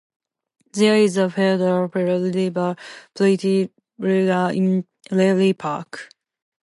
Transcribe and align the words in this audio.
There 0.73 0.95
is 0.95 1.15
a 1.15 1.29
feeder 1.29 1.85
reservoir, 1.87 2.75
Perry 3.19 3.69
Reservoir, 3.99 4.51
in 4.51 4.87
Perry 5.11 5.53
Park. 5.53 6.09